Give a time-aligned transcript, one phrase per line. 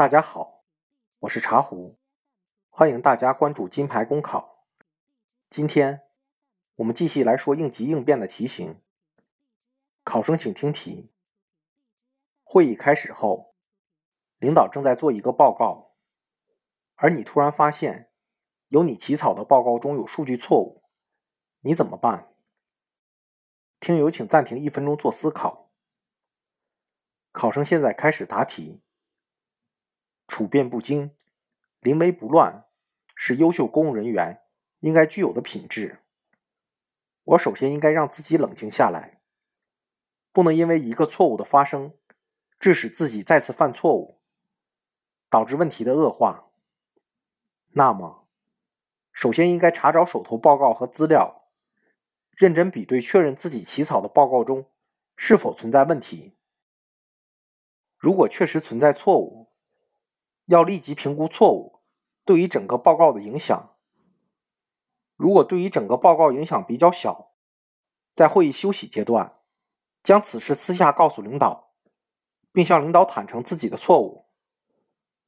[0.00, 0.64] 大家好，
[1.18, 1.98] 我是茶壶，
[2.70, 4.64] 欢迎大家关注金牌公考。
[5.50, 6.04] 今天
[6.76, 8.80] 我们继续来说应急应变的题型。
[10.02, 11.10] 考生请听题：
[12.42, 13.54] 会议开始后，
[14.38, 15.92] 领导正在做一个报告，
[16.96, 18.10] 而你突然发现
[18.68, 20.82] 有你起草的报告中有数据错误，
[21.60, 22.32] 你怎么办？
[23.78, 25.70] 听友请暂停一分钟做思考。
[27.32, 28.80] 考生现在开始答题。
[30.30, 31.10] 处变不惊，
[31.80, 32.64] 临危不乱，
[33.16, 34.44] 是优秀公务人员
[34.78, 35.98] 应该具有的品质。
[37.24, 39.20] 我首先应该让自己冷静下来，
[40.30, 41.94] 不能因为一个错误的发生，
[42.60, 44.20] 致使自己再次犯错误，
[45.28, 46.52] 导致问题的恶化。
[47.72, 48.28] 那么，
[49.12, 51.48] 首先应该查找手头报告和资料，
[52.30, 54.70] 认真比对，确认自己起草的报告中
[55.16, 56.36] 是否存在问题。
[57.98, 59.49] 如果确实存在错误，
[60.50, 61.78] 要立即评估错误
[62.24, 63.70] 对于整个报告的影响。
[65.16, 67.30] 如果对于整个报告影响比较小，
[68.12, 69.36] 在会议休息阶段，
[70.02, 71.70] 将此事私下告诉领导，
[72.50, 74.26] 并向领导坦诚自己的错误。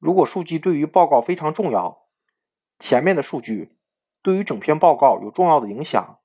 [0.00, 2.08] 如果数据对于报告非常重要，
[2.80, 3.78] 前面的数据
[4.22, 6.18] 对于整篇报告有重要的影响，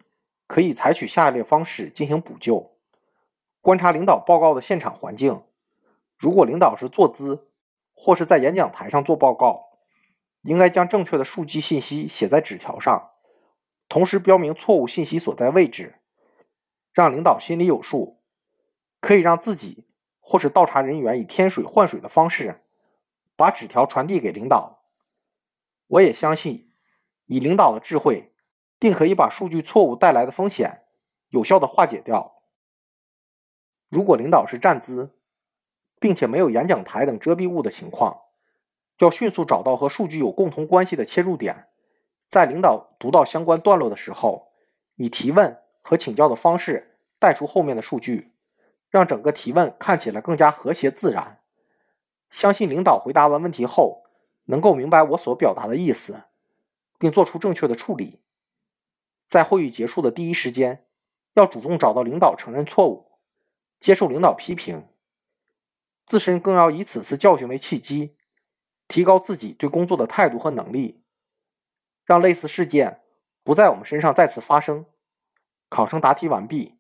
[0.48, 2.76] 可以采取下列方式进行补救：
[3.62, 5.44] 观察领导报告的现场环境，
[6.18, 7.47] 如果领导是坐姿。
[8.00, 9.80] 或是在演讲台上做报告，
[10.44, 13.10] 应该将正确的数据信息写在纸条上，
[13.90, 15.96] 同时标明错误信息所在位置，
[16.94, 18.22] 让领导心里有数。
[19.00, 19.88] 可以让自己
[20.20, 22.64] 或是倒查人员以添水换水的方式，
[23.36, 24.84] 把纸条传递给领导。
[25.88, 26.72] 我也相信，
[27.26, 28.34] 以领导的智慧，
[28.80, 30.84] 定可以把数据错误带来的风险
[31.30, 32.42] 有效的化解掉。
[33.90, 35.17] 如果领导是站姿，
[36.00, 38.22] 并且没有演讲台等遮蔽物的情况，
[39.00, 41.68] 要迅速找到和数据有共同关系的切入点，
[42.28, 44.52] 在领导读到相关段落的时候，
[44.96, 48.34] 以提问和请教的方式带出后面的数据，
[48.90, 51.40] 让整个提问看起来更加和谐自然。
[52.30, 54.04] 相信领导回答完问题后，
[54.46, 56.24] 能够明白我所表达的意思，
[57.00, 58.22] 并做出正确的处理。
[59.26, 60.86] 在会议结束的第一时间，
[61.34, 63.12] 要主动找到领导承认错误，
[63.80, 64.88] 接受领导批评。
[66.08, 68.16] 自身更要以此次教训为契机，
[68.88, 71.04] 提高自己对工作的态度和能力，
[72.06, 73.04] 让类似事件
[73.44, 74.86] 不在我们身上再次发生。
[75.68, 76.80] 考生答题完毕。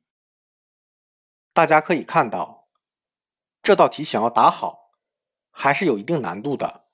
[1.51, 2.69] 大家可以看到，
[3.61, 4.91] 这道题想要答好，
[5.51, 6.85] 还是有一定难度的。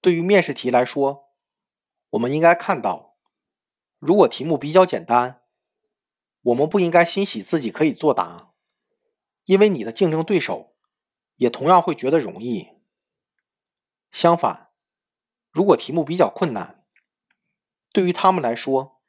[0.00, 1.30] 对于面试题来说，
[2.10, 3.16] 我们应该看到，
[4.00, 5.42] 如果题目比较简单，
[6.42, 8.52] 我们不应该欣喜自己可以作答，
[9.44, 10.75] 因为你的竞争对手。
[11.36, 12.68] 也同样会觉得容易。
[14.12, 14.70] 相反，
[15.50, 16.84] 如果题目比较困难，
[17.92, 19.02] 对于他们来说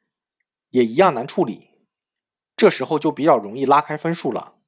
[0.68, 1.86] 也一样难处理。
[2.56, 4.58] 这时候就比较容易拉开分数了，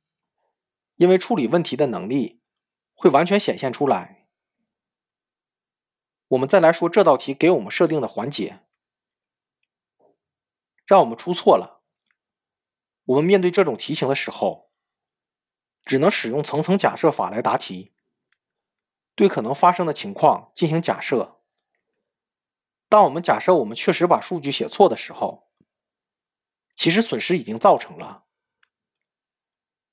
[0.95, 2.41] 因为处理问题的能力
[2.95, 4.29] 会完全显现出来。
[6.29, 8.61] 我们再来说这道题给我们设定的环节，
[10.87, 11.83] 让我们出错了。
[13.05, 14.70] 我们面对这种题型的时候。
[15.85, 17.93] 只能使用层层假设法来答题，
[19.15, 21.41] 对可能发生的情况进行假设。
[22.89, 25.49] 当我们假设我们确实把数据写错的时候，
[26.75, 28.25] 其实损失已经造成了。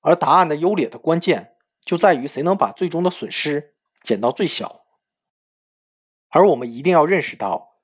[0.02, 4.86] 而答案的优劣的关键就在于谁能把最终的损失减到最小。
[6.30, 7.80] 而我们一定要认识到，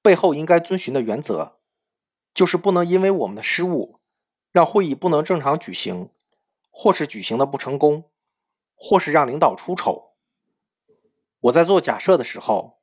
[0.00, 1.60] 背后应该遵循的原则，
[2.34, 4.00] 就是不能因为我们的失误，
[4.50, 6.10] 让会议不能正常举行。
[6.72, 8.10] 或是举行的不成功，
[8.74, 10.16] 或是让领导出丑。
[11.38, 12.80] 我在做假设的时候，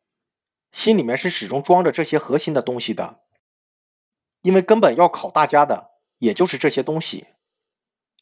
[0.71, 3.23] 心里面是始终装着这些核心的东西的，
[4.41, 7.27] 因为根本要考大家的也就是这些东西。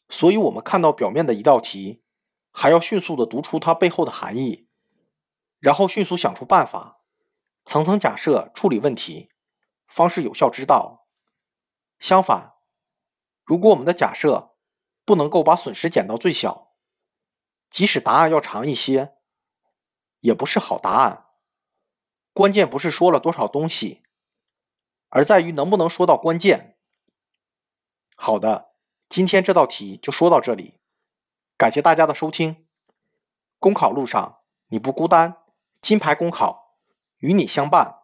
[0.08, 2.02] 所以，我们看到表面的一道题，
[2.50, 4.66] 还要迅速的读出它背后的含义，
[5.58, 7.02] 然后迅速想出办法，
[7.66, 9.28] 层层假设处理问题，
[9.86, 11.06] 方是有效之道。
[11.98, 12.54] 相反，
[13.44, 14.47] 如果我们的假设，
[15.08, 16.74] 不能够把损失减到最小，
[17.70, 19.14] 即使答案要长一些，
[20.20, 21.28] 也不是好答案。
[22.34, 24.02] 关键不是说了多少东西，
[25.08, 26.76] 而在于能不能说到关键。
[28.16, 28.74] 好的，
[29.08, 30.78] 今天这道题就说到这里，
[31.56, 32.66] 感谢大家的收听。
[33.58, 35.38] 公考路上你不孤单，
[35.80, 36.76] 金牌公考
[37.16, 37.97] 与你相伴。